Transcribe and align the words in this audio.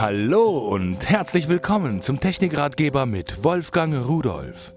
Hallo 0.00 0.58
und 0.58 1.10
herzlich 1.10 1.48
willkommen 1.48 2.02
zum 2.02 2.20
Technikratgeber 2.20 3.04
mit 3.04 3.42
Wolfgang 3.42 4.06
Rudolf. 4.06 4.72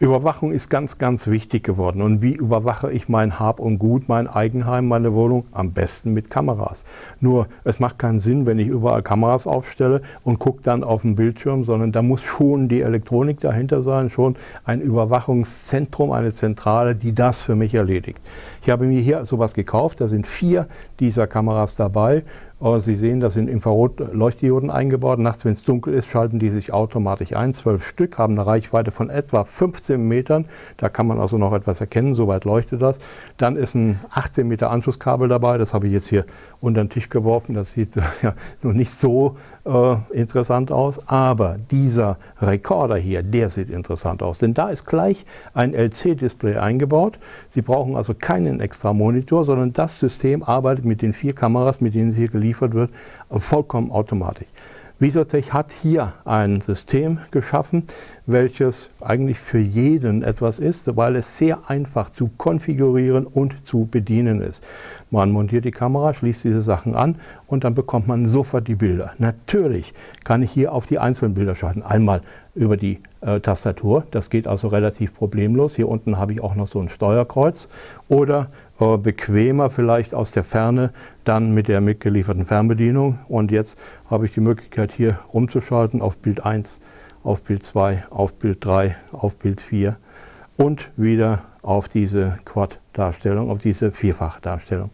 Überwachung 0.00 0.52
ist 0.52 0.68
ganz, 0.68 0.98
ganz 0.98 1.28
wichtig 1.28 1.64
geworden. 1.64 2.02
Und 2.02 2.20
wie 2.20 2.34
überwache 2.34 2.92
ich 2.92 3.08
mein 3.08 3.38
Hab 3.38 3.60
und 3.60 3.78
Gut, 3.78 4.06
mein 4.06 4.26
Eigenheim, 4.26 4.86
meine 4.86 5.14
Wohnung? 5.14 5.46
Am 5.50 5.72
besten 5.72 6.12
mit 6.12 6.28
Kameras. 6.28 6.84
Nur, 7.20 7.46
es 7.64 7.80
macht 7.80 7.98
keinen 7.98 8.20
Sinn, 8.20 8.44
wenn 8.44 8.58
ich 8.58 8.68
überall 8.68 9.02
Kameras 9.02 9.46
aufstelle 9.46 10.02
und 10.22 10.40
gucke 10.40 10.62
dann 10.62 10.84
auf 10.84 11.00
den 11.00 11.14
Bildschirm, 11.14 11.64
sondern 11.64 11.90
da 11.90 12.02
muss 12.02 12.22
schon 12.22 12.68
die 12.68 12.82
Elektronik 12.82 13.40
dahinter 13.40 13.80
sein, 13.80 14.10
schon 14.10 14.36
ein 14.64 14.82
Überwachungszentrum, 14.82 16.12
eine 16.12 16.34
Zentrale, 16.34 16.96
die 16.96 17.14
das 17.14 17.40
für 17.40 17.54
mich 17.54 17.72
erledigt. 17.72 18.20
Ich 18.62 18.68
habe 18.68 18.84
mir 18.84 19.00
hier 19.00 19.24
sowas 19.24 19.54
gekauft, 19.54 20.02
da 20.02 20.08
sind 20.08 20.26
vier 20.26 20.66
dieser 21.00 21.26
Kameras 21.26 21.76
dabei 21.76 22.24
Sie 22.60 22.94
sehen, 22.94 23.20
da 23.20 23.30
sind 23.30 23.50
Infrarot-Leuchtdioden 23.50 24.70
eingebaut. 24.70 25.18
Nachts, 25.18 25.44
wenn 25.44 25.52
es 25.52 25.64
dunkel 25.64 25.92
ist, 25.92 26.08
schalten 26.08 26.38
die 26.38 26.48
sich 26.48 26.72
automatisch 26.72 27.34
ein. 27.34 27.52
Zwölf 27.52 27.86
Stück 27.86 28.16
haben 28.16 28.34
eine 28.34 28.46
Reichweite 28.46 28.90
von 28.90 29.10
etwa 29.10 29.44
15 29.44 30.00
Metern. 30.00 30.46
Da 30.78 30.88
kann 30.88 31.06
man 31.06 31.20
also 31.20 31.36
noch 31.36 31.52
etwas 31.52 31.80
erkennen, 31.80 32.14
soweit 32.14 32.44
leuchtet 32.44 32.80
das. 32.80 32.98
Dann 33.36 33.56
ist 33.56 33.74
ein 33.74 34.00
18 34.08 34.48
Meter 34.48 34.70
Anschlusskabel 34.70 35.28
dabei. 35.28 35.58
Das 35.58 35.74
habe 35.74 35.88
ich 35.88 35.92
jetzt 35.92 36.08
hier 36.08 36.24
unter 36.60 36.82
den 36.82 36.88
Tisch 36.90 37.10
geworfen. 37.10 37.54
Das 37.54 37.72
sieht 37.72 37.96
ja 38.22 38.34
noch 38.62 38.72
nicht 38.72 38.98
so 38.98 39.36
äh, 39.66 39.96
interessant 40.12 40.70
aus. 40.72 41.06
Aber 41.08 41.58
dieser 41.70 42.18
Rekorder 42.40 42.96
hier, 42.96 43.22
der 43.22 43.50
sieht 43.50 43.68
interessant 43.68 44.22
aus. 44.22 44.38
Denn 44.38 44.54
da 44.54 44.68
ist 44.68 44.86
gleich 44.86 45.26
ein 45.52 45.74
LC-Display 45.74 46.56
eingebaut. 46.56 47.18
Sie 47.50 47.62
brauchen 47.62 47.94
also 47.94 48.14
keinen 48.14 48.60
extra 48.60 48.92
Monitor, 48.92 49.44
sondern 49.44 49.72
das 49.72 49.98
System 49.98 50.42
arbeitet 50.42 50.84
mit 50.84 51.02
den 51.02 51.12
vier 51.12 51.34
Kameras, 51.34 51.80
mit 51.80 51.94
denen 51.94 52.12
Sie 52.12 52.20
hier 52.20 52.28
geliefert 52.44 52.74
wird, 52.74 52.90
vollkommen 53.30 53.90
automatisch. 53.90 54.48
Visotech 55.00 55.52
hat 55.52 55.72
hier 55.72 56.12
ein 56.24 56.60
System 56.60 57.18
geschaffen, 57.32 57.82
welches 58.26 58.90
eigentlich 59.00 59.40
für 59.40 59.58
jeden 59.58 60.22
etwas 60.22 60.60
ist, 60.60 60.96
weil 60.96 61.16
es 61.16 61.36
sehr 61.36 61.68
einfach 61.68 62.10
zu 62.10 62.30
konfigurieren 62.38 63.26
und 63.26 63.66
zu 63.66 63.88
bedienen 63.90 64.40
ist. 64.40 64.64
Man 65.10 65.32
montiert 65.32 65.64
die 65.64 65.72
Kamera, 65.72 66.14
schließt 66.14 66.44
diese 66.44 66.62
Sachen 66.62 66.94
an 66.94 67.16
und 67.48 67.64
dann 67.64 67.74
bekommt 67.74 68.06
man 68.06 68.26
sofort 68.26 68.68
die 68.68 68.76
Bilder. 68.76 69.12
Natürlich 69.18 69.92
kann 70.22 70.42
ich 70.42 70.52
hier 70.52 70.72
auf 70.72 70.86
die 70.86 71.00
einzelnen 71.00 71.34
Bilder 71.34 71.56
schalten. 71.56 71.82
Einmal 71.82 72.20
über 72.54 72.76
die 72.76 73.00
äh, 73.20 73.40
Tastatur, 73.40 74.04
das 74.10 74.30
geht 74.30 74.46
also 74.46 74.68
relativ 74.68 75.14
problemlos. 75.14 75.74
Hier 75.74 75.88
unten 75.88 76.18
habe 76.18 76.32
ich 76.32 76.40
auch 76.40 76.54
noch 76.54 76.68
so 76.68 76.80
ein 76.80 76.88
Steuerkreuz 76.88 77.68
oder 78.08 78.48
äh, 78.78 78.96
bequemer 78.96 79.70
vielleicht 79.70 80.14
aus 80.14 80.30
der 80.30 80.44
Ferne 80.44 80.92
dann 81.24 81.52
mit 81.52 81.68
der 81.68 81.80
mitgelieferten 81.80 82.46
Fernbedienung. 82.46 83.18
Und 83.28 83.50
jetzt 83.50 83.76
habe 84.08 84.26
ich 84.26 84.32
die 84.32 84.40
Möglichkeit 84.40 84.92
hier 84.92 85.18
rumzuschalten 85.32 86.00
auf 86.00 86.16
Bild 86.18 86.44
1, 86.44 86.80
auf 87.24 87.42
Bild 87.42 87.62
2, 87.64 88.04
auf 88.10 88.34
Bild 88.34 88.64
3, 88.64 88.96
auf 89.12 89.34
Bild 89.36 89.60
4 89.60 89.96
und 90.56 90.90
wieder 90.96 91.42
auf 91.62 91.88
diese 91.88 92.38
Quad-Darstellung, 92.44 93.50
auf 93.50 93.58
diese 93.58 93.90
Vierfach-Darstellung. 93.90 94.90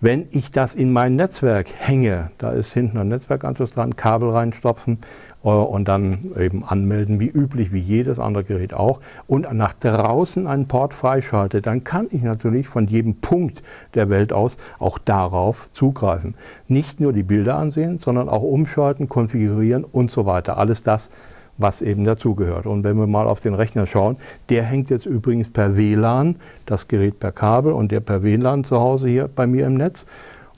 Wenn 0.00 0.26
ich 0.30 0.50
das 0.50 0.74
in 0.74 0.92
mein 0.92 1.16
Netzwerk 1.16 1.72
hänge, 1.72 2.30
da 2.36 2.50
ist 2.50 2.74
hinten 2.74 2.98
ein 2.98 3.08
Netzwerkanschluss 3.08 3.70
dran, 3.70 3.96
Kabel 3.96 4.28
reinstopfen 4.28 4.98
äh, 5.42 5.48
und 5.48 5.88
dann 5.88 6.32
eben 6.38 6.64
anmelden, 6.64 7.18
wie 7.18 7.28
üblich, 7.28 7.72
wie 7.72 7.80
jedes 7.80 8.20
andere 8.20 8.44
Gerät 8.44 8.74
auch, 8.74 9.00
und 9.26 9.50
nach 9.54 9.72
draußen 9.72 10.46
einen 10.46 10.68
Port 10.68 10.92
freischalte, 10.92 11.62
dann 11.62 11.82
kann 11.82 12.08
ich 12.10 12.20
natürlich 12.22 12.68
von 12.68 12.86
jedem 12.86 13.16
Punkt 13.22 13.62
der 13.94 14.10
Welt 14.10 14.34
aus 14.34 14.58
auch 14.78 14.98
darauf 14.98 15.70
zugreifen. 15.72 16.34
Nicht 16.68 17.00
nur 17.00 17.14
die 17.14 17.22
Bilder 17.22 17.56
ansehen, 17.56 17.98
sondern 17.98 18.28
auch 18.28 18.42
umschalten, 18.42 19.08
konfigurieren 19.08 19.82
und 19.84 20.10
so 20.10 20.26
weiter. 20.26 20.58
Alles 20.58 20.82
das, 20.82 21.08
was 21.58 21.82
eben 21.82 22.04
dazugehört. 22.04 22.66
Und 22.66 22.84
wenn 22.84 22.96
wir 22.96 23.06
mal 23.06 23.26
auf 23.26 23.40
den 23.40 23.54
Rechner 23.54 23.86
schauen, 23.86 24.16
der 24.48 24.62
hängt 24.62 24.90
jetzt 24.90 25.06
übrigens 25.06 25.50
per 25.50 25.76
WLAN, 25.76 26.36
das 26.66 26.88
Gerät 26.88 27.18
per 27.18 27.32
Kabel 27.32 27.72
und 27.72 27.92
der 27.92 28.00
per 28.00 28.22
WLAN 28.22 28.64
zu 28.64 28.78
Hause 28.78 29.08
hier 29.08 29.28
bei 29.34 29.46
mir 29.46 29.66
im 29.66 29.74
Netz. 29.74 30.06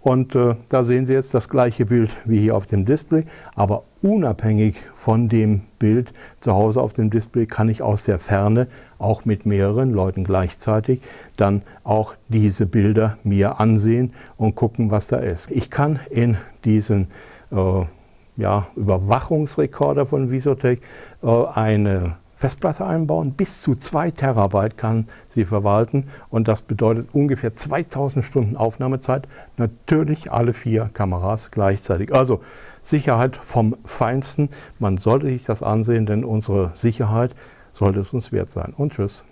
Und 0.00 0.34
äh, 0.36 0.54
da 0.68 0.84
sehen 0.84 1.06
Sie 1.06 1.12
jetzt 1.12 1.34
das 1.34 1.48
gleiche 1.48 1.84
Bild 1.84 2.10
wie 2.24 2.38
hier 2.38 2.56
auf 2.56 2.66
dem 2.66 2.84
Display, 2.84 3.24
aber 3.54 3.82
unabhängig 4.00 4.76
von 4.96 5.28
dem 5.28 5.62
Bild 5.78 6.12
zu 6.40 6.54
Hause 6.54 6.80
auf 6.80 6.92
dem 6.92 7.10
Display 7.10 7.46
kann 7.46 7.68
ich 7.68 7.82
aus 7.82 8.04
der 8.04 8.18
Ferne 8.18 8.68
auch 8.98 9.24
mit 9.24 9.44
mehreren 9.44 9.92
Leuten 9.92 10.22
gleichzeitig 10.22 11.02
dann 11.36 11.62
auch 11.82 12.14
diese 12.28 12.66
Bilder 12.66 13.18
mir 13.24 13.60
ansehen 13.60 14.12
und 14.36 14.54
gucken, 14.54 14.90
was 14.90 15.08
da 15.08 15.18
ist. 15.18 15.50
Ich 15.50 15.68
kann 15.68 15.98
in 16.10 16.36
diesen 16.64 17.08
äh, 17.50 17.84
ja, 18.38 18.68
Überwachungsrekorder 18.76 20.06
von 20.06 20.30
Visotech 20.30 20.78
äh, 21.22 21.26
eine 21.26 22.16
Festplatte 22.36 22.86
einbauen. 22.86 23.32
Bis 23.32 23.60
zu 23.60 23.74
2 23.74 24.12
Terabyte 24.12 24.78
kann 24.78 25.08
sie 25.28 25.44
verwalten 25.44 26.04
und 26.30 26.46
das 26.46 26.62
bedeutet 26.62 27.08
ungefähr 27.12 27.54
2000 27.54 28.24
Stunden 28.24 28.56
Aufnahmezeit. 28.56 29.26
Natürlich 29.56 30.30
alle 30.30 30.54
vier 30.54 30.88
Kameras 30.94 31.50
gleichzeitig. 31.50 32.14
Also 32.14 32.40
Sicherheit 32.80 33.36
vom 33.36 33.76
Feinsten. 33.84 34.50
Man 34.78 34.98
sollte 34.98 35.26
sich 35.26 35.44
das 35.44 35.64
ansehen, 35.64 36.06
denn 36.06 36.24
unsere 36.24 36.70
Sicherheit 36.74 37.32
sollte 37.72 38.00
es 38.00 38.12
uns 38.12 38.30
wert 38.30 38.50
sein. 38.50 38.72
Und 38.76 38.92
tschüss. 38.92 39.24